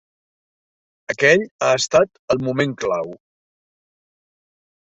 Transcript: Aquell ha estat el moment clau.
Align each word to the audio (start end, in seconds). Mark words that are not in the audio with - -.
Aquell 1.15 1.43
ha 1.65 1.69
estat 1.81 2.19
el 2.37 2.43
moment 2.49 2.73
clau. 2.85 3.15